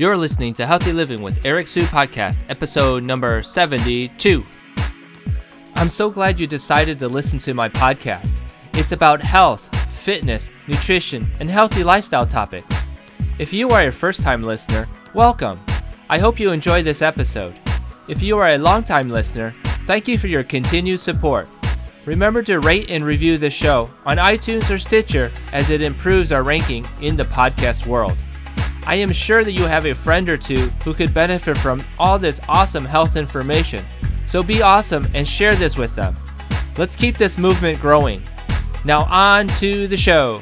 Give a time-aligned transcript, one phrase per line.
[0.00, 4.46] You're listening to Healthy Living with Eric Su podcast, episode number 72.
[5.74, 8.40] I'm so glad you decided to listen to my podcast.
[8.74, 12.72] It's about health, fitness, nutrition, and healthy lifestyle topics.
[13.40, 15.58] If you are a first time listener, welcome.
[16.08, 17.58] I hope you enjoy this episode.
[18.06, 19.52] If you are a long time listener,
[19.84, 21.48] thank you for your continued support.
[22.06, 26.44] Remember to rate and review the show on iTunes or Stitcher as it improves our
[26.44, 28.16] ranking in the podcast world.
[28.88, 32.18] I am sure that you have a friend or two who could benefit from all
[32.18, 33.84] this awesome health information.
[34.24, 36.16] So be awesome and share this with them.
[36.78, 38.22] Let's keep this movement growing.
[38.86, 40.40] Now, on to the show.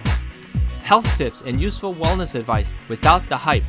[0.84, 3.64] Health tips and useful wellness advice without the hype.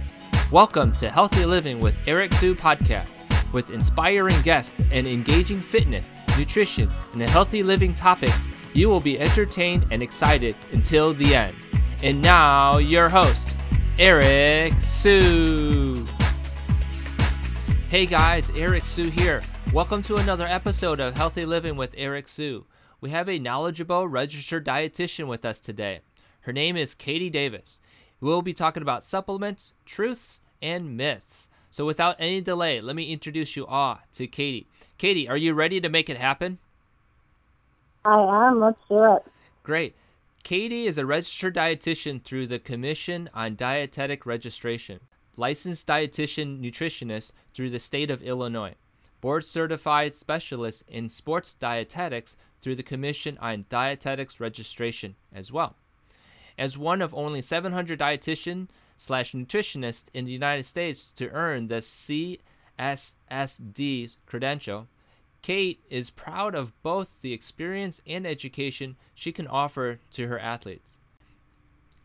[0.52, 3.16] Welcome to Healthy Living with Eric Su podcast.
[3.54, 9.88] With inspiring guests and engaging fitness, nutrition, and healthy living topics, you will be entertained
[9.90, 11.56] and excited until the end.
[12.04, 13.57] And now, your host,
[14.00, 16.06] Eric Su.
[17.90, 19.42] Hey guys, Eric Su here.
[19.74, 22.68] Welcome to another episode of Healthy Living with Eric Su.
[23.02, 26.02] We have a knowledgeable registered dietitian with us today.
[26.42, 27.80] Her name is Katie Davis.
[28.22, 31.50] We'll be talking about supplements, truths, and myths.
[31.72, 34.68] So without any delay, let me introduce you all to Katie.
[35.00, 36.60] Katie, are you ready to make it happen?
[38.06, 38.60] I am.
[38.60, 39.24] Let's do it.
[39.64, 39.96] Great.
[40.48, 45.02] Katie is a registered dietitian through the Commission on Dietetic Registration,
[45.36, 48.76] licensed dietitian nutritionist through the state of Illinois,
[49.20, 55.76] board certified specialist in sports dietetics through the Commission on Dietetics Registration as well.
[56.58, 61.82] As one of only 700 dietitian slash nutritionists in the United States to earn the
[62.80, 64.88] CSSD credential,
[65.48, 70.98] Kate is proud of both the experience and education she can offer to her athletes.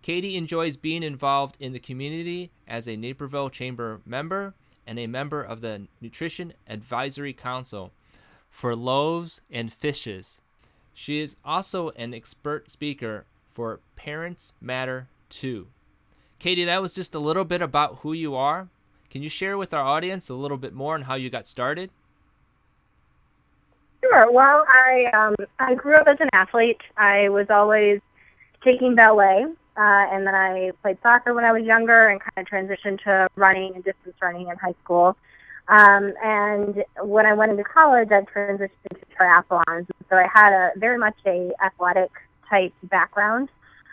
[0.00, 4.54] Katie enjoys being involved in the community as a Naperville Chamber member
[4.86, 7.90] and a member of the Nutrition Advisory Council
[8.48, 10.40] for Loaves and Fishes.
[10.94, 15.66] She is also an expert speaker for Parents Matter Too.
[16.38, 18.68] Katie, that was just a little bit about who you are.
[19.10, 21.90] Can you share with our audience a little bit more on how you got started?
[24.02, 24.32] Sure.
[24.32, 26.80] Well, I um, I grew up as an athlete.
[26.96, 28.00] I was always
[28.64, 29.46] taking ballet, uh,
[29.76, 33.74] and then I played soccer when I was younger, and kind of transitioned to running
[33.74, 35.16] and distance running in high school.
[35.68, 39.86] Um, and when I went into college, I transitioned to triathlons.
[40.10, 42.10] So I had a very much a athletic
[42.50, 43.48] type background.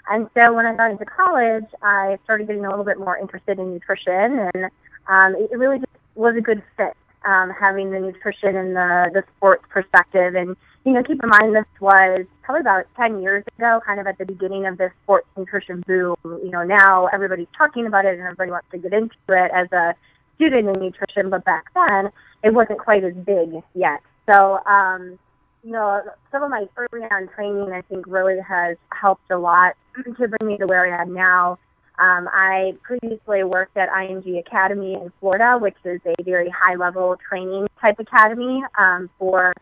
[0.10, 3.60] And so when I got into college, I started getting a little bit more interested
[3.60, 4.66] in nutrition, and
[5.08, 9.24] um, it really just was a good fit um, having the nutrition and the, the
[9.36, 10.36] sports perspective.
[10.36, 14.08] And, you know, keep in mind this was probably about 10 years ago, kind of
[14.08, 16.16] at the beginning of this sports nutrition boom.
[16.24, 19.72] You know, now everybody's talking about it and everybody wants to get into it as
[19.72, 19.96] a
[20.36, 22.12] student in nutrition, but back then
[22.44, 24.00] it wasn't quite as big yet.
[24.32, 25.20] So, um,
[25.64, 29.76] you know, some of my early on training, I think, really has helped a lot
[29.96, 31.60] to bring me to where I am now
[32.00, 37.18] um, I previously worked at IMG Academy in Florida, which is a very high level
[37.28, 39.54] training type academy um, for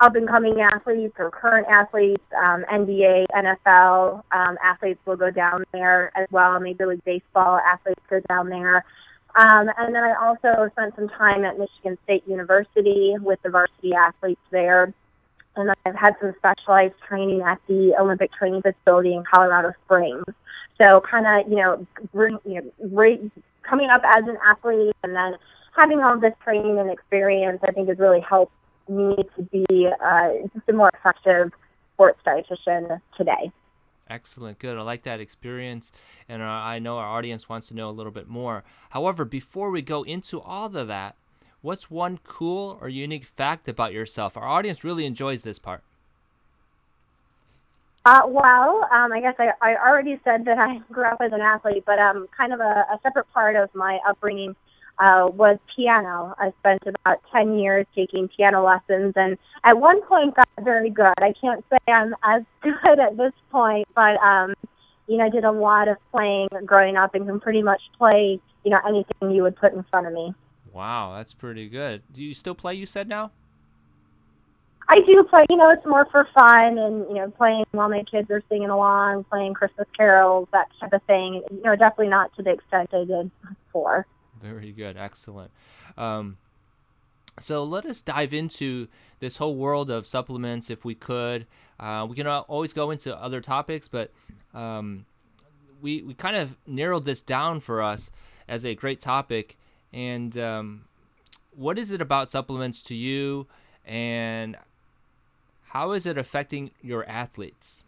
[0.00, 5.64] up and coming athletes or current athletes, um, NBA, NFL um, athletes will go down
[5.72, 6.58] there as well.
[6.60, 8.84] Major League Baseball athletes go down there.
[9.34, 13.92] Um, and then I also spent some time at Michigan State University with the varsity
[13.94, 14.92] athletes there.
[15.56, 20.24] And I've had some specialized training at the Olympic Training Facility in Colorado Springs.
[20.78, 23.30] So kind of, you know, bring, you know, re-
[23.62, 25.36] coming up as an athlete and then
[25.74, 28.52] having all this training and experience, I think has really helped
[28.88, 31.52] me to be uh, just a more effective
[31.94, 33.50] sports dietitian today.
[34.08, 34.78] Excellent, good.
[34.78, 35.90] I like that experience,
[36.28, 38.62] and uh, I know our audience wants to know a little bit more.
[38.90, 41.16] However, before we go into all of that,
[41.66, 44.36] what's one cool or unique fact about yourself?
[44.36, 45.82] Our audience really enjoys this part.
[48.04, 51.40] Uh, well, um, I guess I, I already said that I grew up as an
[51.40, 54.54] athlete, but um, kind of a, a separate part of my upbringing
[55.00, 56.36] uh, was piano.
[56.38, 61.14] I spent about 10 years taking piano lessons and at one point got very good.
[61.18, 64.54] I can't say I'm as good at this point, but, um,
[65.08, 68.40] you know, I did a lot of playing growing up and can pretty much play,
[68.62, 70.32] you know, anything you would put in front of me.
[70.76, 72.02] Wow, that's pretty good.
[72.12, 73.30] Do you still play, you said now?
[74.90, 78.02] I do play, you know, it's more for fun and, you know, playing while my
[78.02, 81.42] kids are singing along, playing Christmas carols, that type of thing.
[81.50, 83.30] You know, definitely not to the extent I did
[83.64, 84.06] before.
[84.42, 84.98] Very good.
[84.98, 85.50] Excellent.
[85.96, 86.36] Um,
[87.38, 88.88] so let us dive into
[89.18, 91.46] this whole world of supplements if we could.
[91.80, 94.12] Uh, we can always go into other topics, but
[94.52, 95.06] um,
[95.80, 98.10] we, we kind of narrowed this down for us
[98.46, 99.56] as a great topic.
[99.96, 100.84] And um,
[101.54, 103.46] what is it about supplements to you,
[103.86, 104.54] and
[105.64, 107.82] how is it affecting your athletes?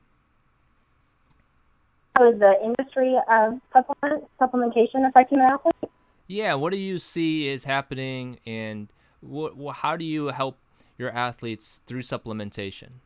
[2.16, 5.94] How is the industry of supplement supplementation affecting the athletes?
[6.26, 8.88] Yeah, what do you see is happening, and
[9.20, 10.56] what, how do you help
[10.96, 13.00] your athletes through supplementation?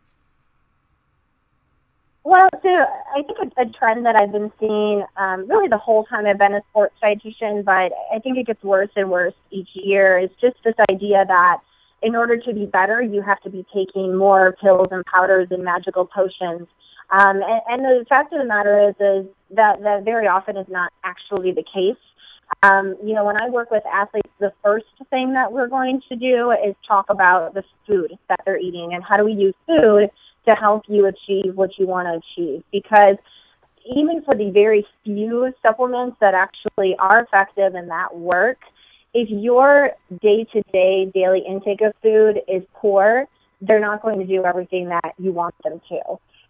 [2.25, 6.05] Well, so I think a, a trend that I've been seeing um, really the whole
[6.05, 9.69] time I've been a sports dietitian, but I think it gets worse and worse each
[9.75, 11.59] year, is just this idea that
[12.01, 15.65] in order to be better, you have to be taking more pills and powders and
[15.65, 16.69] magical potions.
[17.11, 20.67] Um, and, and the fact of the matter is, is that that very often is
[20.69, 22.01] not actually the case.
[22.63, 26.17] Um, you know, when I work with athletes, the first thing that we're going to
[26.17, 30.11] do is talk about the food that they're eating and how do we use food
[30.47, 32.62] to help you achieve what you want to achieve.
[32.73, 33.17] Because
[33.97, 38.59] even for the very few supplements that actually are effective and that work,
[39.15, 39.91] if your
[40.21, 43.27] day to day daily intake of food is poor,
[43.61, 46.00] they're not going to do everything that you want them to.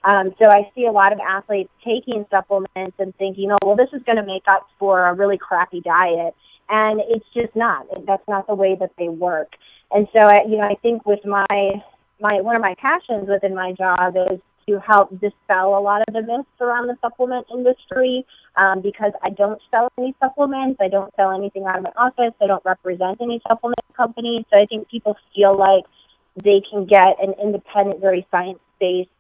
[0.05, 3.91] Um, so I see a lot of athletes taking supplements and thinking, oh, well, this
[3.93, 6.35] is going to make up for a really crappy diet.
[6.69, 7.87] And it's just not.
[8.06, 9.53] That's not the way that they work.
[9.91, 11.47] And so, I, you know, I think with my
[12.23, 16.15] my one of my passions within my job is to help dispel a lot of
[16.15, 18.25] the myths around the supplement industry
[18.57, 20.79] um, because I don't sell any supplements.
[20.81, 22.33] I don't sell anything out of my office.
[22.41, 24.45] I don't represent any supplement companies.
[24.53, 25.85] So I think people feel like
[26.43, 29.11] they can get an independent, very science based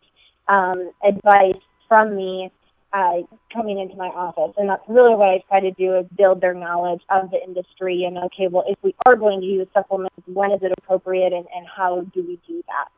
[0.48, 2.52] um, advice from me
[2.92, 3.22] uh,
[3.52, 4.54] coming into my office.
[4.58, 8.04] And that's really what I try to do is build their knowledge of the industry
[8.04, 11.46] and, okay, well, if we are going to use supplements, when is it appropriate and,
[11.54, 12.88] and how do we do that?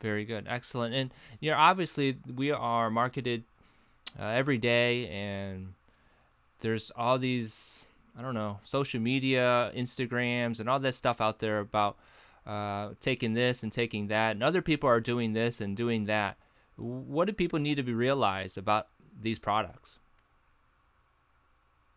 [0.00, 0.46] Very good.
[0.48, 0.94] Excellent.
[0.94, 1.10] And,
[1.40, 3.44] you know, obviously we are marketed
[4.20, 5.72] uh, every day and
[6.60, 7.86] there's all these,
[8.18, 11.96] I don't know, social media, Instagrams, and all that stuff out there about
[12.46, 14.32] uh, taking this and taking that.
[14.32, 16.36] And other people are doing this and doing that.
[16.76, 18.88] What do people need to be realized about
[19.20, 19.98] these products?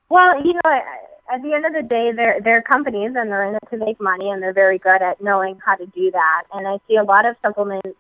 [0.10, 0.82] Well, you know,
[1.34, 4.00] at the end of the day, they're they're companies and they're in it to make
[4.00, 6.44] money, and they're very good at knowing how to do that.
[6.54, 7.98] And I see a lot of supplements.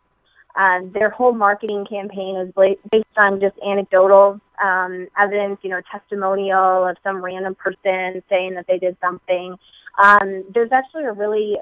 [0.56, 2.52] Um, their whole marketing campaign is
[2.90, 8.66] based on just anecdotal um, evidence, you know, testimonial of some random person saying that
[8.68, 9.56] they did something.
[10.04, 11.58] Um, there's actually a really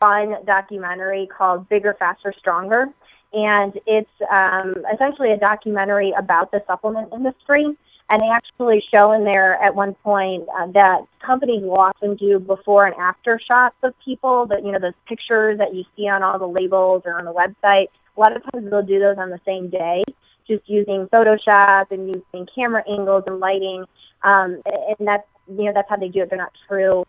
[0.00, 2.86] fun documentary called Bigger, Faster, Stronger
[3.32, 7.76] and it's um, essentially a documentary about the supplement industry.
[8.08, 12.40] And they actually show in there at one point uh, that companies will often do
[12.40, 16.24] before and after shots of people, that you know those pictures that you see on
[16.24, 17.86] all the labels or on the website.
[18.16, 20.02] A lot of times they'll do those on the same day,
[20.48, 23.84] just using Photoshop and using camera angles and lighting.
[24.24, 26.30] Um, and that's you know that's how they do it.
[26.30, 27.06] They're not true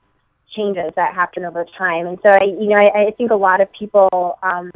[0.56, 2.06] changes that happen over time.
[2.06, 4.72] And so I you know I, I think a lot of people um,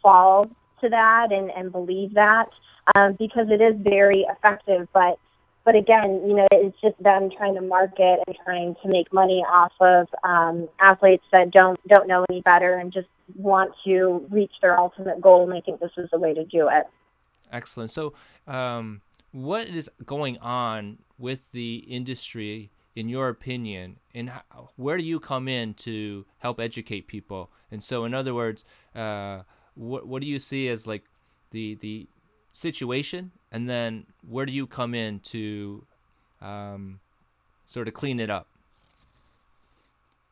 [0.00, 0.48] fall
[0.80, 2.50] to that and, and believe that
[2.94, 4.88] um, because it is very effective.
[4.92, 5.18] But
[5.64, 9.44] but again, you know, it's just them trying to market and trying to make money
[9.50, 14.52] off of um, athletes that don't don't know any better and just want to reach
[14.62, 15.42] their ultimate goal.
[15.42, 16.86] And I think this is the way to do it.
[17.52, 17.90] Excellent.
[17.90, 18.14] So,
[18.46, 19.02] um,
[19.32, 25.18] what is going on with the industry, in your opinion, and how, where do you
[25.18, 27.50] come in to help educate people?
[27.72, 28.64] And so, in other words,
[28.94, 29.42] uh,
[29.76, 31.04] what what do you see as like
[31.50, 32.06] the the
[32.52, 35.84] situation, and then where do you come in to
[36.40, 36.98] um,
[37.66, 38.48] sort of clean it up?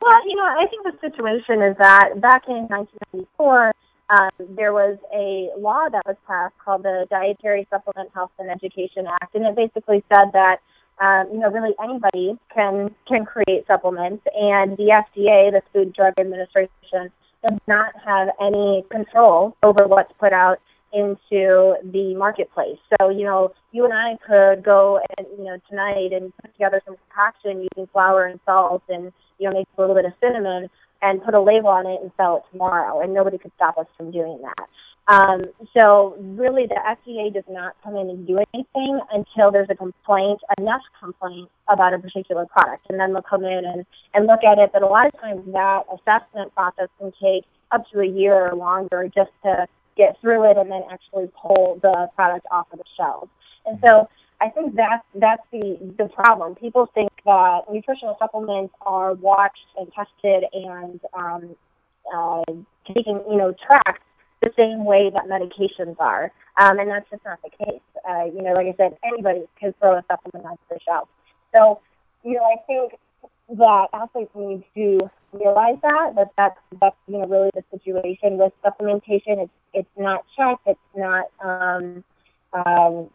[0.00, 3.72] Well, you know, I think the situation is that back in 1994,
[4.10, 9.06] um, there was a law that was passed called the Dietary Supplement Health and Education
[9.06, 10.60] Act, and it basically said that
[11.00, 16.14] um, you know really anybody can can create supplements, and the FDA, the Food Drug
[16.18, 17.10] Administration,
[17.48, 20.58] does not have any control over what's put out
[20.92, 22.78] into the marketplace.
[22.98, 26.80] So, you know, you and I could go and, you know, tonight and put together
[26.86, 30.70] some concoction using flour and salt and, you know, make a little bit of cinnamon
[31.02, 33.00] and put a label on it and sell it tomorrow.
[33.00, 34.68] And nobody could stop us from doing that.
[35.06, 35.44] Um,
[35.74, 40.40] so really the FDA does not come in and do anything until there's a complaint,
[40.58, 42.86] enough complaint about a particular product.
[42.88, 43.84] And then they'll come in and,
[44.14, 44.70] and look at it.
[44.72, 48.54] But a lot of times that assessment process can take up to a year or
[48.54, 52.84] longer just to get through it and then actually pull the product off of the
[52.96, 53.30] shelves.
[53.66, 54.08] And so
[54.40, 56.54] I think that's that's the the problem.
[56.54, 61.56] People think that nutritional supplements are watched and tested and um,
[62.14, 62.42] uh,
[62.92, 64.02] taken, you know, tracked
[64.44, 66.30] the same way that medications are.
[66.60, 67.80] Um, and that's just not the case.
[68.08, 71.08] Uh, you know, like I said, anybody can throw a supplement onto the shelf.
[71.52, 71.80] So
[72.22, 72.94] you know, I think
[73.58, 78.52] that athletes need to realize that that that's that's you know really the situation with
[78.64, 79.44] supplementation.
[79.44, 80.66] It's it's not checked.
[80.66, 82.04] It's not um,
[82.52, 83.10] um,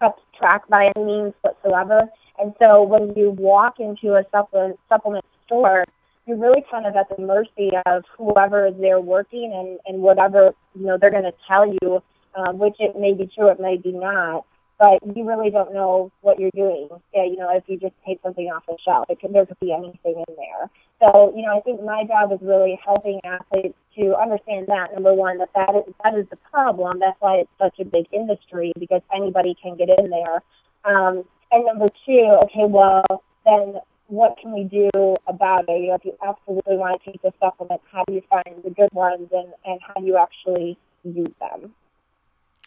[0.00, 2.08] kept track by any means whatsoever.
[2.38, 5.84] And so when you walk into a supplement supplement store,
[6.28, 10.52] you're really kind of at the mercy of whoever is there working and and whatever
[10.78, 12.02] you know they're going to tell you,
[12.36, 14.44] uh, which it may be true, it may be not
[14.78, 16.88] but you really don't know what you're doing.
[17.12, 19.58] Yeah, you know, if you just take something off the shelf, it could, there could
[19.58, 20.70] be anything in there.
[21.00, 25.12] So, you know, I think my job is really helping athletes to understand that number
[25.14, 27.00] one, that that is that is the problem.
[27.00, 30.42] That's why it's such a big industry because anybody can get in there.
[30.84, 33.74] Um, and number two, okay, well, then
[34.08, 35.80] what can we do about it?
[35.80, 38.70] You know, if you absolutely want to take the supplement, how do you find the
[38.70, 41.74] good ones and and how do you actually use them?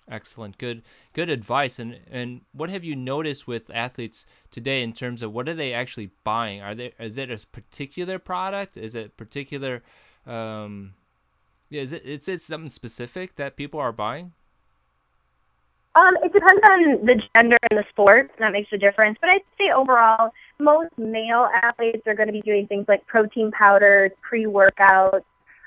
[0.10, 0.58] Excellent.
[0.58, 0.84] Good
[1.14, 1.80] good advice.
[1.80, 5.74] And and what have you noticed with athletes today in terms of what are they
[5.74, 6.62] actually buying?
[6.62, 8.78] Are there is it a particular product?
[8.78, 9.82] Is it particular
[10.28, 10.94] um
[11.70, 14.34] yeah, is it is it something specific that people are buying?
[15.94, 18.32] Um, it depends on the gender and the sport.
[18.40, 19.18] That makes a difference.
[19.20, 20.32] But I'd say overall,
[20.62, 25.24] most male athletes are going to be doing things like protein powders, pre-workouts,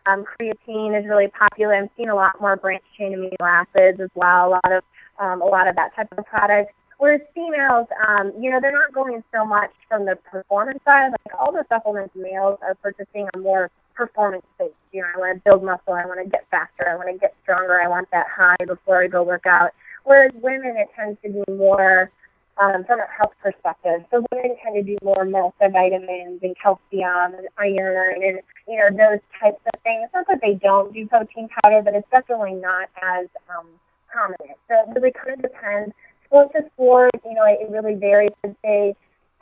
[0.07, 1.75] um, creatine is really popular.
[1.75, 4.49] I'm seeing a lot more branched chain amino acids as well.
[4.49, 4.85] A lot of
[5.19, 6.73] um, a lot of that type of product.
[6.99, 11.11] Whereas females, um, you know, they're not going so much from the performance side.
[11.11, 14.75] Like all the supplements males are purchasing are more performance based.
[14.93, 17.19] You know, I want to build muscle, I want to get faster, I want to
[17.19, 19.71] get stronger, I want that high before I go work out.
[20.05, 22.11] Whereas women, it tends to be more
[22.59, 24.05] um, from a health perspective.
[24.11, 29.21] So women tend to do more multivitamins and calcium and iron and you know those
[29.41, 30.09] types of things.
[30.15, 33.67] Not that they don't do protein powder, but it's definitely not as um,
[34.09, 34.59] prominent.
[34.69, 35.95] So it really kind of depends.
[36.27, 38.31] Sport to sport, you know, it really varies.
[38.45, 38.95] I'd say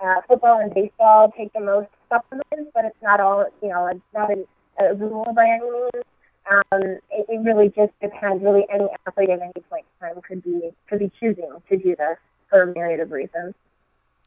[0.02, 3.45] uh, football and baseball take the most supplements, but it's not all.
[3.62, 6.04] You know, it's not a, a rule by any means.
[6.50, 8.42] Um, it, it really just depends.
[8.42, 11.95] Really, any athlete at any point in time could be could be choosing to do
[11.95, 12.19] this
[12.53, 13.55] for a myriad of reasons.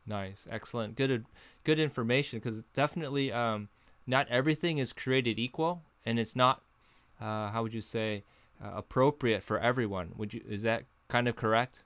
[0.08, 1.26] Nice, excellent, good,
[1.64, 2.40] good information.
[2.40, 3.70] Because definitely, um,
[4.08, 6.62] not everything is created equal, and it's not,
[7.22, 8.24] uh, how would you say,
[8.64, 10.14] uh, appropriate for everyone.
[10.18, 10.42] Would you?
[10.50, 11.84] Is that kind of correct?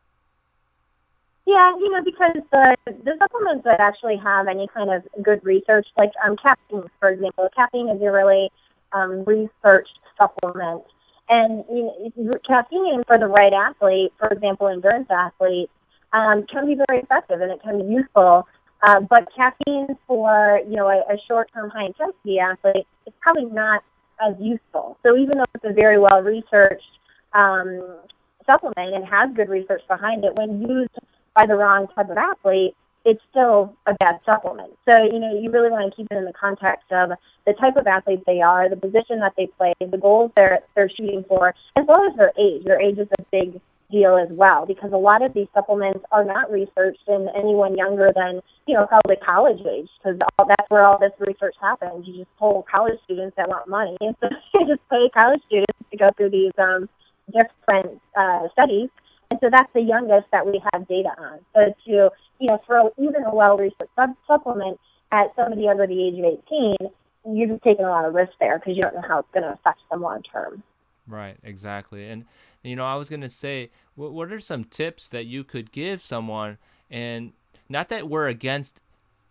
[1.45, 5.87] Yeah, you know, because the the supplements that actually have any kind of good research,
[5.97, 8.51] like um, caffeine, for example, caffeine is a really
[8.93, 10.83] um, researched supplement,
[11.27, 15.71] and you know, caffeine for the right athlete, for example, endurance athletes,
[16.13, 18.47] um, can be very effective and it can be useful.
[18.81, 23.83] Uh, but caffeine for you know a, a short-term high-intensity athlete is probably not
[24.21, 24.97] as useful.
[25.03, 26.99] So even though it's a very well-researched
[27.33, 27.97] um,
[28.45, 30.97] supplement and has good research behind it, when used
[31.35, 32.75] by the wrong type of athlete,
[33.05, 34.71] it's still a bad supplement.
[34.85, 37.11] So, you know, you really want to keep it in the context of
[37.45, 40.89] the type of athlete they are, the position that they play, the goals they're they're
[40.89, 42.65] shooting for, as well as their age.
[42.65, 43.61] Their age is a big
[43.91, 48.11] deal as well because a lot of these supplements are not researched in anyone younger
[48.15, 52.07] than you know probably college age because that's where all this research happens.
[52.07, 55.77] You just pull college students that want money and so you just pay college students
[55.91, 56.89] to go through these um
[57.31, 58.89] different uh studies.
[59.31, 61.39] And so that's the youngest that we have data on.
[61.53, 61.91] So to
[62.39, 64.79] you know throw even a well researched sub- supplement
[65.11, 66.91] at somebody under the age of 18
[67.25, 69.43] you're just taking a lot of risk there because you don't know how it's going
[69.43, 70.63] to affect them long term
[71.09, 72.07] Right, exactly.
[72.07, 72.25] And
[72.63, 76.01] you know, I was gonna say, what what are some tips that you could give
[76.01, 76.57] someone?
[76.89, 77.33] And
[77.67, 78.81] not that we're against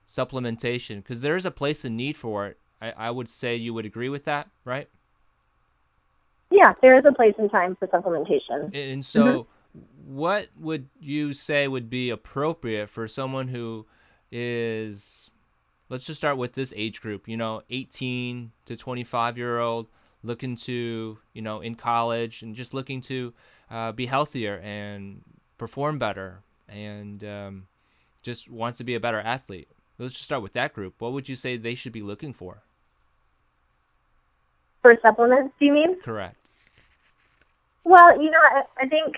[0.08, 2.58] supplementation, because there is a place in need for it.
[2.80, 4.88] I, I would say you would agree with that, right?
[6.50, 8.74] Yeah, there is a place and time for supplementation.
[8.74, 10.14] And so, mm-hmm.
[10.14, 13.86] what would you say would be appropriate for someone who
[14.32, 15.30] is,
[15.88, 19.88] let's just start with this age group, you know, 18 to 25 year old
[20.22, 23.32] looking to, you know, in college and just looking to
[23.70, 25.22] uh, be healthier and
[25.56, 27.66] perform better and um,
[28.22, 29.68] just wants to be a better athlete.
[29.98, 30.94] Let's just start with that group.
[30.98, 32.62] What would you say they should be looking for?
[34.82, 36.00] For supplements, do you mean?
[36.00, 36.36] Correct.
[37.84, 39.16] Well, you know, I, I think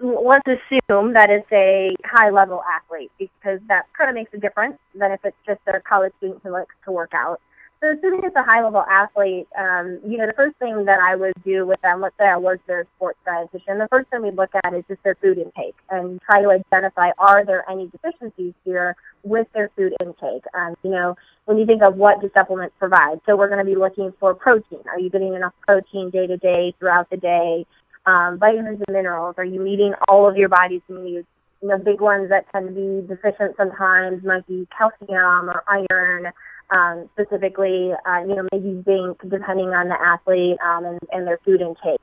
[0.00, 4.78] let's assume that it's a high level athlete because that kind of makes a difference
[4.94, 7.40] than if it's just a college student who likes to work out.
[7.80, 11.14] So assuming it's a high level athlete, um, you know, the first thing that I
[11.14, 14.34] would do with them, let's say I was their sports dietitian, the first thing we'd
[14.34, 18.54] look at is just their food intake and try to identify are there any deficiencies
[18.64, 20.44] here with their food intake.
[20.54, 23.70] Um, you know, when you think of what do supplements provide, so we're going to
[23.70, 24.80] be looking for protein.
[24.90, 27.66] Are you getting enough protein day to day throughout the day?
[28.06, 29.34] Um, vitamins and minerals.
[29.36, 31.26] Are you meeting all of your body's needs
[31.62, 36.32] you know, big ones that tend to be deficient sometimes might be calcium or iron,
[36.70, 41.38] um, specifically, uh, you know, maybe zinc, depending on the athlete um, and, and their
[41.44, 42.00] food intake.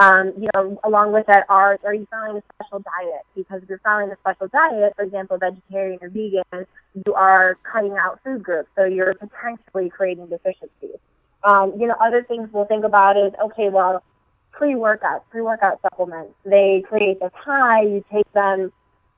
[0.00, 3.26] Um, you know, along with that, are are you following a special diet?
[3.36, 6.66] Because if you're following a special diet, for example, vegetarian or vegan,
[7.06, 10.98] you are cutting out food groups, so you're potentially creating deficiencies.
[11.44, 14.02] Um, you know, other things we'll think about is okay, well,
[14.52, 17.82] pre-workout, pre-workout supplements, they create this high.
[17.82, 18.72] You take them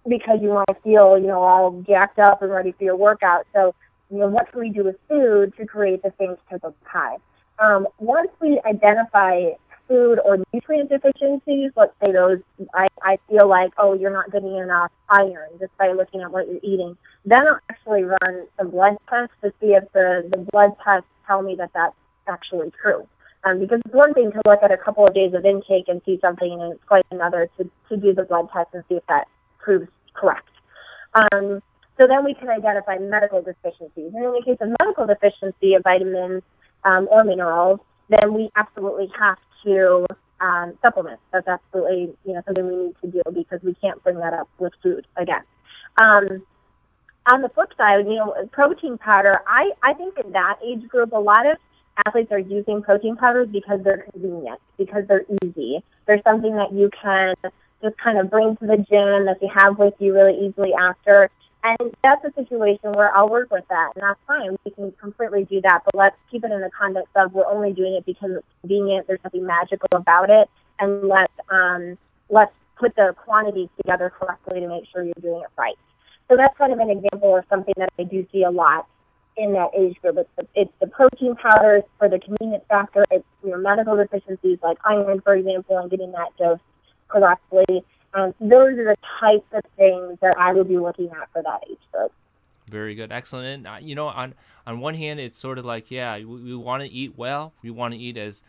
[0.08, 3.46] because you want to feel, you know, all jacked up and ready for your workout.
[3.52, 3.74] So,
[4.10, 7.16] you know, what can we do with food to create the same type of pie?
[7.58, 9.50] Um, once we identify
[9.88, 12.40] food or nutrient deficiencies, let's say those,
[12.72, 16.48] I, I feel like, oh, you're not getting enough iron just by looking at what
[16.48, 20.70] you're eating, then I'll actually run some blood tests to see if the, the blood
[20.84, 21.96] tests tell me that that's
[22.26, 23.06] actually true.
[23.44, 26.00] Um, because it's one thing to look at a couple of days of intake and
[26.06, 29.06] see something, and it's quite another to, to do the blood test and see if
[29.08, 30.48] that proves correct.
[31.14, 31.62] Um,
[32.00, 34.12] so then we can identify medical deficiencies.
[34.14, 36.42] And in the case of medical deficiency of vitamins
[36.84, 40.06] um, or minerals, then we absolutely have to
[40.40, 41.20] um, supplement.
[41.32, 44.48] That's absolutely you know something we need to do because we can't bring that up
[44.58, 45.42] with food again.
[45.96, 46.42] Um,
[47.32, 49.40] on the flip side, you know, protein powder.
[49.46, 51.56] I I think in that age group, a lot of
[52.06, 55.82] athletes are using protein powders because they're convenient, because they're easy.
[56.06, 57.34] They're something that you can
[57.82, 61.30] just kind of bring to the gym that you have with you really easily after.
[61.64, 64.54] And that's a situation where I'll work with that, and that's fine.
[64.66, 67.72] We can completely do that, but let's keep it in the context of we're only
[67.72, 69.06] doing it because it's convenient.
[69.06, 71.96] There's nothing magical about it, and let's um,
[72.28, 75.78] let's put the quantities together correctly to make sure you're doing it right.
[76.28, 78.86] So that's kind of an example of something that I do see a lot
[79.38, 80.18] in that age group.
[80.18, 83.06] It's the, it's the protein powders for the convenience factor.
[83.10, 86.60] It's your medical deficiencies like iron, for example, and getting that dose
[87.08, 87.84] correctly.
[88.14, 91.64] Um, those are the types of things that I would be looking at for that
[91.68, 92.12] age group.
[92.68, 93.46] Very good, excellent.
[93.46, 94.34] And uh, you know, on
[94.66, 97.52] on one hand, it's sort of like, yeah, we, we want to eat well.
[97.62, 98.42] We want to eat as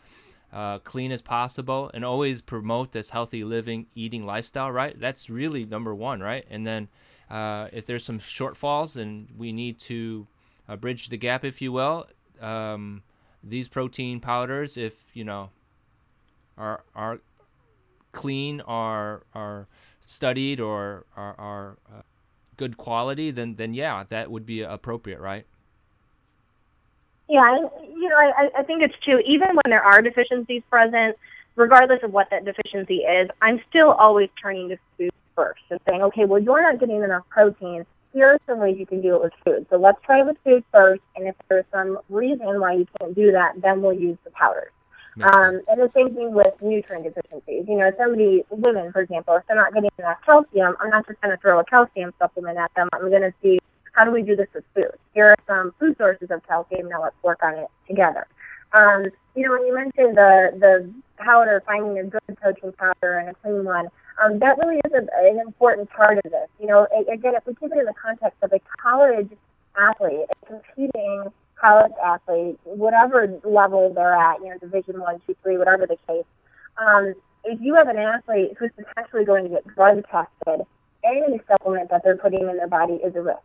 [0.52, 4.70] uh, clean as possible, and always promote this healthy living, eating lifestyle.
[4.70, 4.98] Right?
[4.98, 6.46] That's really number one, right?
[6.48, 6.88] And then
[7.30, 10.26] uh, if there's some shortfalls and we need to
[10.68, 12.06] uh, bridge the gap, if you will.
[12.40, 13.02] Um,
[13.42, 15.50] these protein powders, if you know,
[16.56, 17.20] are are
[18.16, 19.68] clean, are are
[20.06, 22.02] studied, or are, are uh,
[22.56, 25.46] good quality, then then yeah, that would be appropriate, right?
[27.28, 29.20] Yeah, you know, I, I think it's true.
[29.26, 31.16] Even when there are deficiencies present,
[31.56, 36.02] regardless of what that deficiency is, I'm still always turning to food first and saying,
[36.02, 37.84] okay, well, you're not getting enough protein
[38.16, 39.66] here are some ways you can do it with food.
[39.68, 43.30] So let's try with food first, and if there's some reason why you can't do
[43.32, 44.72] that, then we'll use the powders.
[45.22, 47.64] Um, and the same thing with nutrient deficiencies.
[47.68, 51.20] You know, somebody, women, for example, if they're not getting enough calcium, I'm not just
[51.22, 52.88] going to throw a calcium supplement at them.
[52.92, 53.58] I'm going to see
[53.92, 54.92] how do we do this with food.
[55.14, 56.88] Here are some food sources of calcium.
[56.88, 58.26] Now let's work on it together.
[58.72, 63.30] Um, you know, when you mentioned the the powder, finding a good protein powder and
[63.30, 63.88] a clean one,
[64.22, 66.48] um, that really is a, an important part of this.
[66.60, 69.30] You know, again, if we keep it in the context of a college
[69.78, 75.86] athlete, competing college athlete, whatever level they're at, you know, Division One, Two, Three, whatever
[75.86, 76.24] the case,
[76.78, 77.14] um,
[77.44, 80.66] if you have an athlete who's potentially going to get drug tested,
[81.04, 83.38] any supplement that they're putting in their body is a risk.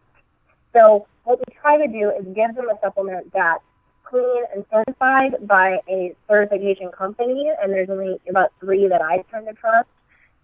[0.73, 3.63] So what we try to do is give them a supplement that's
[4.03, 9.47] clean and certified by a certification company, and there's only about three that I tend
[9.47, 9.87] to trust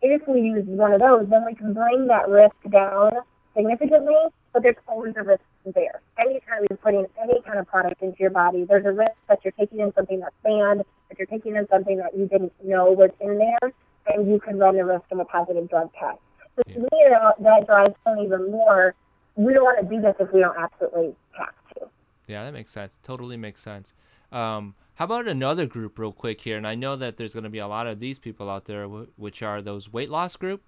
[0.02, 3.12] if we use one of those, then we can bring that risk down
[3.56, 4.16] significantly,
[4.54, 5.42] but there's always a risk
[5.76, 6.02] there.
[6.20, 9.54] Anytime you're putting any kind of product into your body, there's a risk that you're
[9.54, 13.12] taking in something that's banned, that you're taking in something that you didn't know was
[13.20, 13.72] in there,
[14.08, 16.20] and you can run the risk of a positive drug test.
[16.56, 18.96] So to me, that, that drives home even more.
[19.36, 21.88] We don't want to do this if we don't absolutely have to.
[22.28, 23.00] Yeah, that makes sense.
[23.02, 23.94] Totally makes sense.
[24.32, 26.58] Um, how about another group, real quick here?
[26.58, 28.88] And I know that there's going to be a lot of these people out there,
[28.88, 30.64] which are those weight loss group.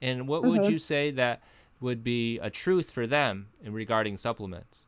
[0.00, 0.50] And what mm-hmm.
[0.52, 1.42] would you say that
[1.80, 4.86] would be a truth for them in regarding supplements?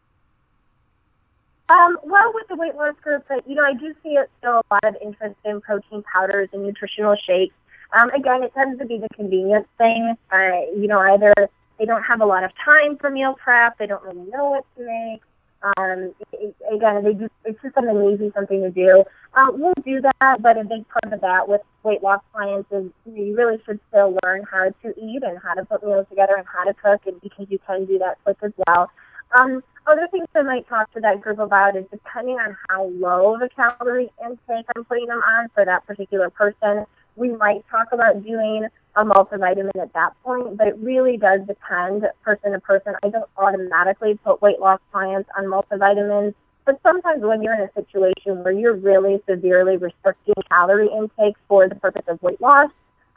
[1.68, 4.74] Um, well, with the weight loss group, but you know, I do see still a
[4.74, 7.54] lot of interest in protein powders and nutritional shakes.
[7.98, 10.14] Um, again, it tends to be the convenience thing.
[10.32, 11.32] Uh, you know, either
[11.78, 14.64] they don't have a lot of time for meal prep, they don't really know what
[14.76, 15.22] to make,
[15.62, 19.04] um, it, again, they it's just an amazing something to do.
[19.34, 22.90] Uh, we'll do that, but a big part of that with weight loss clients is
[23.06, 26.46] you really should still learn how to eat and how to put meals together and
[26.46, 28.90] how to cook, and because you can do that quick as well.
[29.38, 33.34] Um, other things I might talk to that group about is depending on how low
[33.34, 36.84] of a calorie intake I'm putting them on for that particular person,
[37.16, 38.68] we might talk about doing
[38.98, 42.94] a multivitamin at that point, but it really does depend person to person.
[43.04, 46.34] I don't automatically put weight loss clients on multivitamins,
[46.64, 51.68] but sometimes when you're in a situation where you're really severely restricting calorie intake for
[51.68, 52.70] the purpose of weight loss,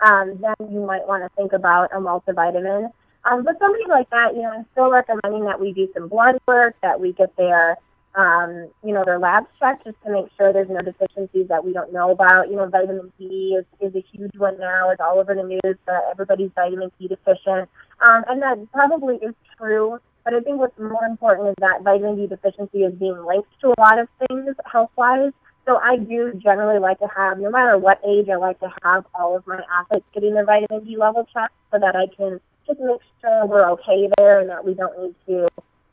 [0.05, 2.91] um, then you might want to think about a multivitamin.
[3.25, 6.39] Um, but somebody like that, you know, I'm still recommending that we do some blood
[6.47, 7.77] work, that we get their
[8.15, 11.71] um, you know, their labs checked just to make sure there's no deficiencies that we
[11.71, 12.49] don't know about.
[12.49, 14.89] You know, vitamin D is, is a huge one now.
[14.89, 17.69] It's all over the news that everybody's vitamin D deficient.
[18.01, 19.99] Um, and that probably is true.
[20.23, 23.69] But I think what's more important is that vitamin D deficiency is being linked to
[23.69, 25.31] a lot of things health-wise.
[25.65, 29.05] So I do generally like to have, no matter what age, I like to have
[29.15, 32.79] all of my athletes getting their vitamin D level checked so that I can just
[32.79, 35.47] make sure we're okay there and that we don't need to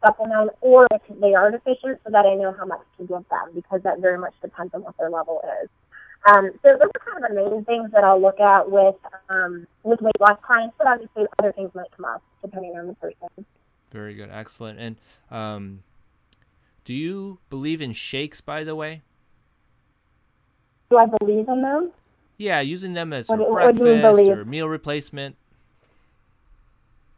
[0.05, 3.49] supplement or if they are deficient so that I know how much to give them
[3.55, 5.69] because that very much depends on what their level is.
[6.27, 8.97] Um, so those are kind of the main things that I'll look at with
[9.29, 12.95] um, with weight loss clients, but obviously other things might come up depending on the
[12.95, 13.47] person.
[13.93, 14.79] Very good, excellent.
[14.79, 14.97] And
[15.31, 15.83] um,
[16.85, 19.03] do you believe in shakes, by the way?
[20.91, 21.93] Do I believe in them?
[22.37, 25.37] Yeah, using them as what, breakfast or meal replacement.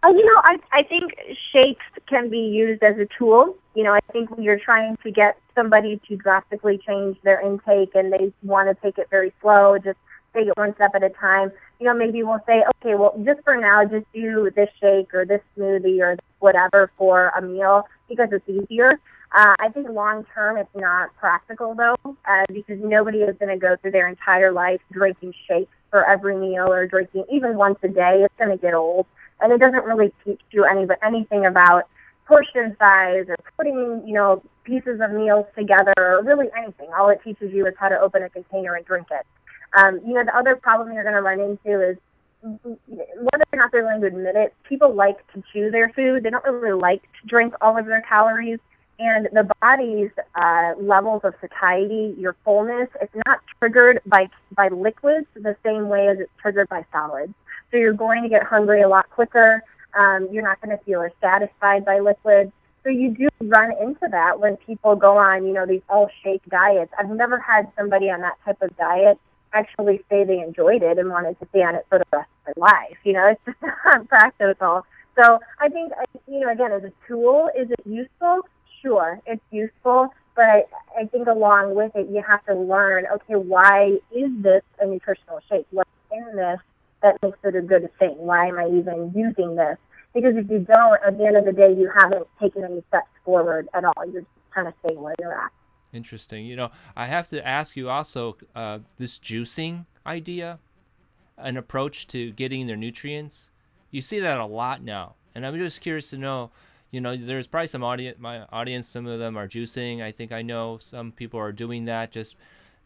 [0.02, 1.12] Uh, you know, I I think
[1.52, 3.56] shakes can be used as a tool.
[3.74, 7.94] You know, I think when you're trying to get somebody to drastically change their intake
[7.94, 9.98] and they want to take it very slow, just
[10.34, 11.52] take it one step at a time.
[11.78, 15.26] You know, maybe we'll say, okay, well, just for now, just do this shake or
[15.26, 18.98] this smoothie or whatever for a meal because it's easier.
[19.32, 23.58] Uh, I think long term it's not practical though, uh, because nobody is going to
[23.58, 27.88] go through their entire life drinking shakes for every meal or drinking even once a
[27.88, 28.22] day.
[28.24, 29.06] It's going to get old
[29.40, 31.88] and it doesn't really teach you any anything about
[32.26, 36.88] portion size or putting you know pieces of meals together or really anything.
[36.96, 39.26] All it teaches you is how to open a container and drink it.
[39.80, 41.96] Um, you know, the other problem you're going to run into is
[42.42, 46.22] whether or not they're willing to admit it, people like to chew their food.
[46.22, 48.58] They don't really like to drink all of their calories.
[48.98, 55.26] And the body's uh, levels of satiety, your fullness, it's not triggered by by liquids
[55.34, 57.32] the same way as it's triggered by solids.
[57.70, 59.62] So you're going to get hungry a lot quicker.
[59.98, 62.52] Um, you're not going to feel as satisfied by liquids.
[62.82, 66.42] So you do run into that when people go on, you know, these all shake
[66.48, 66.92] diets.
[66.98, 69.18] I've never had somebody on that type of diet
[69.52, 72.54] actually say they enjoyed it and wanted to stay on it for the rest of
[72.54, 72.96] their life.
[73.04, 74.86] You know, it's just not practical.
[75.16, 75.92] So I think,
[76.28, 78.42] you know, again, as a tool, is it useful?
[78.82, 80.08] Sure, it's useful.
[80.36, 84.86] But I think along with it, you have to learn, okay, why is this a
[84.86, 85.66] nutritional shake?
[85.70, 86.60] What's in this
[87.02, 88.14] that makes it a good thing.
[88.16, 89.76] Why am I even using this?
[90.14, 93.08] Because if you don't, at the end of the day, you haven't taken any steps
[93.24, 94.04] forward at all.
[94.06, 95.50] You're just kind of staying where you're at.
[95.92, 96.44] Interesting.
[96.44, 100.58] You know, I have to ask you also uh, this juicing idea,
[101.38, 103.50] an approach to getting their nutrients.
[103.90, 106.50] You see that a lot now, and I'm just curious to know.
[106.92, 108.18] You know, there's probably some audience.
[108.18, 110.02] My audience, some of them are juicing.
[110.02, 112.10] I think I know some people are doing that.
[112.10, 112.36] Just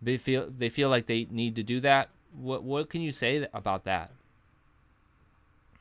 [0.01, 3.47] they feel they feel like they need to do that what what can you say
[3.55, 4.11] about that?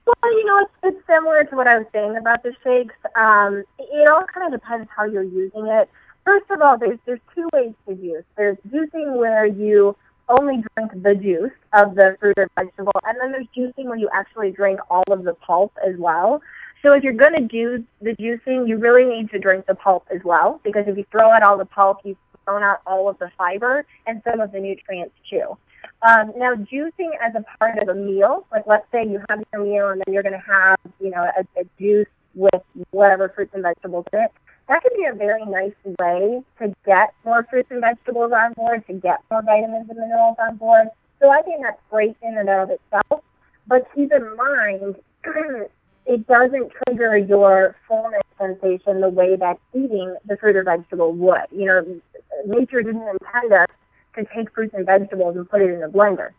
[0.06, 2.96] Well, you know, it's, it's similar to what I was saying about the shakes.
[3.16, 5.90] Um, it all kind of depends how you're using it.
[6.26, 8.24] First of all, there's there's two ways to juice.
[8.36, 9.96] There's juicing where you
[10.30, 14.10] only drink the juice of the fruit or vegetable, and then there's juicing where you
[14.14, 16.42] actually drink all of the pulp as well.
[16.82, 20.06] So if you're going to do the juicing, you really need to drink the pulp
[20.14, 23.18] as well, because if you throw out all the pulp, you've thrown out all of
[23.20, 25.58] the fiber and some of the nutrients too.
[26.04, 29.64] Um, now, juicing as a part of a meal, like let's say you have your
[29.64, 32.62] meal and then you're going to have, you know, a, a juice with
[32.92, 34.32] whatever fruits and vegetables in it,
[34.68, 38.86] that can be a very nice way to get more fruits and vegetables on board,
[38.88, 40.88] to get more vitamins and minerals on board.
[41.22, 43.24] So I think that's great in and of itself.
[43.68, 44.96] But keep in mind,
[46.06, 51.48] it doesn't trigger your fullness sensation the way that eating the fruit or vegetable would.
[51.52, 52.02] You know,
[52.46, 53.68] nature didn't intend us
[54.16, 56.32] to take fruits and vegetables and put it in a blender.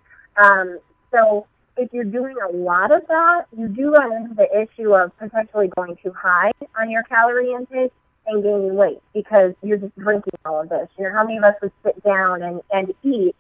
[0.43, 0.79] Um,
[1.11, 5.17] so if you're doing a lot of that, you do run into the issue of
[5.19, 7.93] potentially going too high on your calorie intake
[8.27, 10.89] and gaining weight because you're just drinking all of this.
[10.99, 13.35] You know, how many of us would sit down and, and eat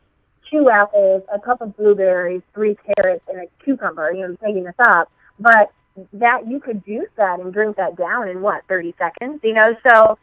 [0.50, 4.12] two apples, a cup of blueberries, three carrots, and a cucumber?
[4.12, 5.10] You know, I'm this up.
[5.38, 5.72] But
[6.14, 9.40] that you could juice that and drink that down in what, 30 seconds?
[9.42, 10.18] You know, so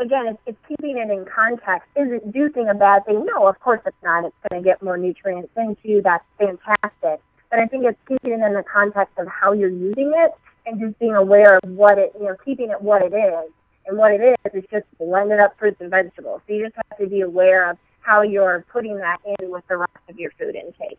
[0.00, 1.88] again, it's, it's keeping it in context.
[1.96, 3.26] Is it juicing a bad thing?
[3.26, 4.24] No, of course it's not.
[4.24, 6.02] It's going to get more nutrients into you.
[6.02, 7.20] That's fantastic.
[7.50, 10.32] But I think it's keeping it in the context of how you're using it
[10.66, 13.50] and just being aware of what it, you know, keeping it what it is.
[13.86, 16.42] And what it is is just blended up fruits and vegetables.
[16.46, 19.78] So you just have to be aware of how you're putting that in with the
[19.78, 20.98] rest of your food intake.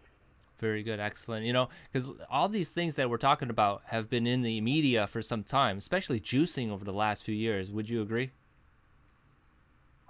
[0.58, 1.46] Very good, excellent.
[1.46, 5.08] You know, because all these things that we're talking about have been in the media
[5.08, 7.72] for some time, especially juicing over the last few years.
[7.72, 8.32] Would you agree?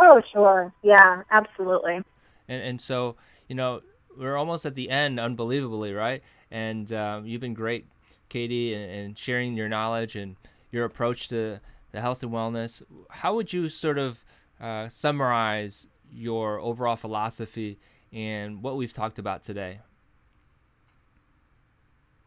[0.02, 0.74] Oh, sure.
[0.84, 2.02] Yeah, absolutely.
[2.50, 3.18] And and so
[3.50, 3.82] you know
[4.18, 6.24] we're almost at the end, unbelievably, right?
[6.52, 7.88] And um, you've been great,
[8.30, 10.38] Katie, and, and sharing your knowledge and
[10.72, 11.62] your approach to
[11.92, 12.84] the health and wellness.
[13.10, 14.24] How would you sort of
[14.62, 17.80] uh, summarize your overall philosophy
[18.12, 19.80] and what we've talked about today?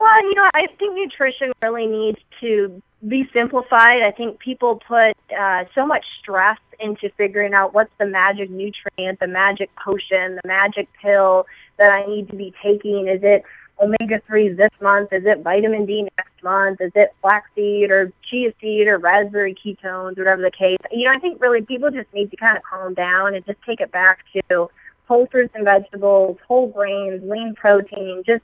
[0.00, 4.02] Well, you know, I think nutrition really needs to be simplified.
[4.02, 9.20] I think people put uh, so much stress into figuring out what's the magic nutrient,
[9.20, 11.46] the magic potion, the magic pill
[11.78, 13.08] that I need to be taking.
[13.08, 13.44] Is it
[13.80, 15.12] omega 3s this month?
[15.12, 16.80] Is it vitamin D next month?
[16.80, 20.78] Is it flaxseed or chia seed or raspberry ketones, whatever the case?
[20.90, 23.58] You know, I think really people just need to kind of calm down and just
[23.66, 24.68] take it back to
[25.06, 28.22] whole fruits and vegetables, whole grains, lean protein.
[28.24, 28.42] Just,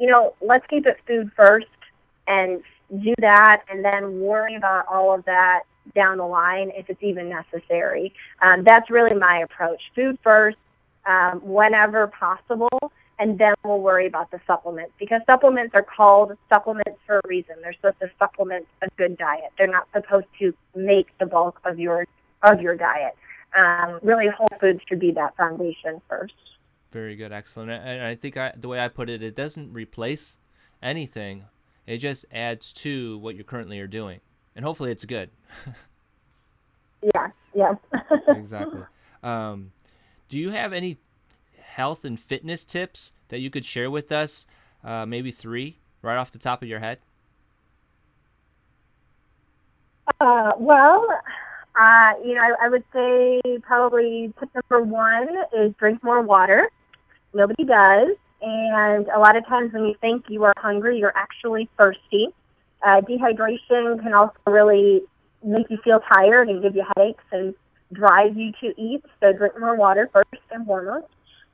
[0.00, 1.66] you know, let's keep it food first
[2.26, 2.62] and
[3.02, 5.62] do that and then worry about all of that
[5.94, 8.12] down the line if it's even necessary.
[8.40, 9.80] Um, that's really my approach.
[9.94, 10.56] Food first,
[11.06, 16.98] um, whenever possible, and then we'll worry about the supplements because supplements are called supplements
[17.06, 17.56] for a reason.
[17.62, 19.52] They're supposed to supplement a good diet.
[19.58, 22.06] They're not supposed to make the bulk of your
[22.42, 23.14] of your diet.
[23.54, 26.32] Um, really, whole foods should be that foundation first.
[26.90, 27.70] Very good, excellent.
[27.70, 30.38] And I think I, the way I put it, it doesn't replace
[30.82, 31.44] anything.
[31.86, 34.20] It just adds to what you currently are doing,
[34.54, 35.30] and hopefully, it's good.
[37.14, 37.28] yeah.
[37.54, 37.74] Yeah.
[38.28, 38.82] exactly.
[39.22, 39.72] Um,
[40.28, 40.98] do you have any
[41.60, 44.46] health and fitness tips that you could share with us?
[44.84, 46.98] Uh, maybe three right off the top of your head.
[50.20, 51.06] Uh, well,
[51.78, 56.68] uh, you know, I, I would say probably tip number one is drink more water.
[57.34, 58.16] Nobody does.
[58.42, 62.28] And a lot of times when you think you are hungry, you're actually thirsty.
[62.82, 65.02] Uh, dehydration can also really
[65.44, 67.54] make you feel tired and give you headaches and
[67.92, 69.02] drive you to eat.
[69.20, 71.06] So drink more water first and foremost.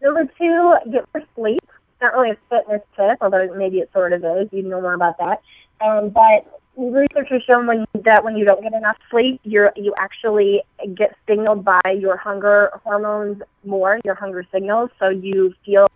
[0.03, 1.65] Number two, get more sleep.
[2.01, 4.49] Not really a fitness tip, although maybe it sort of is.
[4.53, 5.41] You know more about that.
[5.81, 9.95] Um, but research has shown when that when you don't get enough sleep, you're you
[9.99, 10.63] actually
[10.95, 15.89] get signaled by your hunger hormones more, your hunger signals, so you feel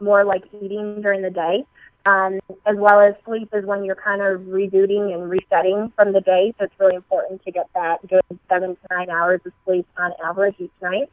[0.00, 1.64] more like eating during the day.
[2.06, 6.20] Um, as well as sleep is when you're kind of rebooting and resetting from the
[6.20, 9.86] day, so it's really important to get that good seven to nine hours of sleep
[9.96, 11.08] on average each night.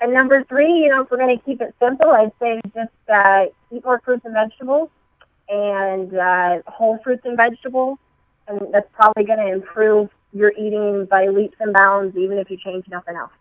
[0.00, 2.90] And number three, you know, if we're going to keep it simple, I'd say just
[3.08, 4.90] uh, eat more fruits and vegetables
[5.48, 7.98] and uh, whole fruits and vegetables.
[8.48, 12.56] And that's probably going to improve your eating by leaps and bounds, even if you
[12.62, 13.32] change nothing else.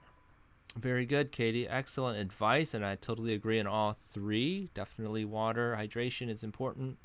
[0.78, 1.68] Very good, Katie.
[1.68, 4.70] Excellent advice, and I totally agree on all three.
[4.74, 6.98] Definitely water, hydration is important.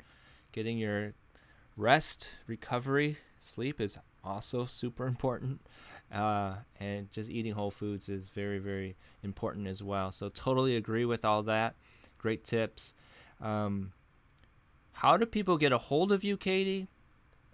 [0.51, 1.13] Getting your
[1.77, 5.61] rest, recovery, sleep is also super important.
[6.11, 10.11] Uh, and just eating whole foods is very, very important as well.
[10.11, 11.75] So, totally agree with all that.
[12.17, 12.93] Great tips.
[13.39, 13.93] Um,
[14.91, 16.87] how do people get a hold of you, Katie?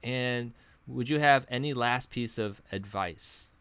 [0.03, 0.53] And
[0.87, 3.51] would you have any last piece of advice?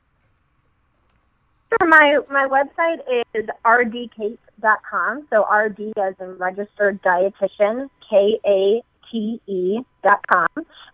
[1.68, 1.88] Sure.
[1.88, 3.00] My my website
[3.34, 5.26] is rdkate.com.
[5.30, 10.48] So RD as in registered dietitian, K A T E dot com.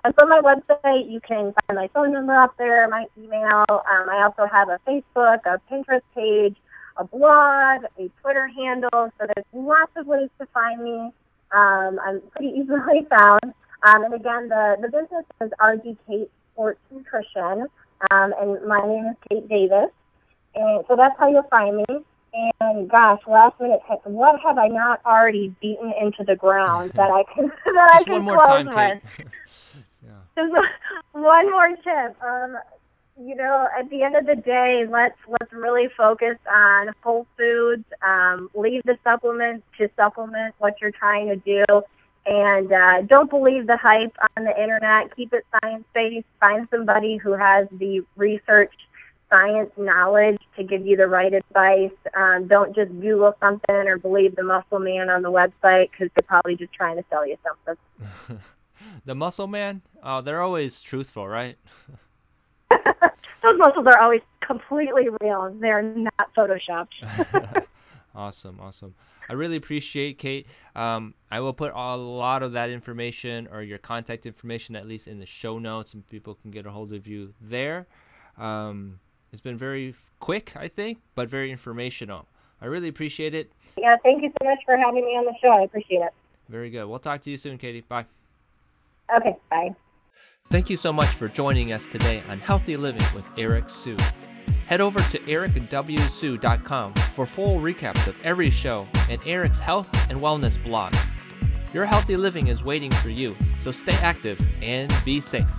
[0.05, 3.65] And from my website, you can find my phone number up there, my email.
[3.69, 6.57] Um, I also have a Facebook, a Pinterest page,
[6.97, 8.91] a blog, a Twitter handle.
[9.19, 11.13] So there's lots of ways to find me.
[11.53, 13.55] Um, I'm pretty easily found.
[13.83, 17.67] Um, and again, the, the business is RD Kate Sports Nutrition.
[18.11, 19.91] Um, and my name is Kate Davis.
[20.55, 21.85] And so that's how you'll find me.
[22.61, 24.07] And gosh, last minute text.
[24.07, 28.05] What have I not already beaten into the ground that I can that Just I
[28.05, 29.03] can one more close time, with?
[29.17, 29.27] Kate.
[30.05, 30.11] yeah.
[30.37, 30.55] Just
[31.13, 32.23] one more tip.
[32.23, 32.57] Um,
[33.21, 37.85] you know, at the end of the day, let's let's really focus on whole foods.
[38.03, 41.65] Um, leave the supplements to supplement what you're trying to do,
[42.27, 45.15] and uh, don't believe the hype on the internet.
[45.17, 46.27] Keep it science based.
[46.41, 48.73] Find somebody who has the research
[49.33, 51.91] science knowledge to give you the right advice.
[52.15, 56.23] Um, don't just Google something or believe the muscle man on the website because they're
[56.27, 58.39] probably just trying to sell you something.
[59.05, 61.57] the muscle man, oh, they're always truthful, right?
[63.43, 65.55] Those muscles are always completely real.
[65.59, 67.65] They're not photoshopped.
[68.15, 68.95] awesome, awesome.
[69.29, 70.47] I really appreciate Kate.
[70.75, 75.09] Um, I will put a lot of that information or your contact information at least
[75.09, 77.87] in the show notes, and people can get a hold of you there.
[78.39, 79.01] Um,
[79.33, 82.27] it's been very quick, I think, but very informational.
[82.61, 83.51] I really appreciate it.
[83.77, 85.51] Yeah, thank you so much for having me on the show.
[85.51, 86.13] I appreciate it.
[86.49, 86.87] Very good.
[86.87, 87.81] We'll talk to you soon, Katie.
[87.81, 88.07] Bye.
[89.15, 89.75] Okay, bye.
[90.51, 93.97] Thank you so much for joining us today on Healthy Living with Eric Su.
[94.67, 100.63] Head over to ericwsu.com for full recaps of every show and Eric's health and wellness
[100.63, 100.95] blog.
[101.75, 105.51] Your healthy living is waiting for you, so stay active and be safe.